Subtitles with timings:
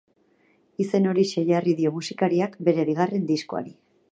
[0.85, 3.79] Izen horixe jarri dio musikariak bere bigarren diskoari.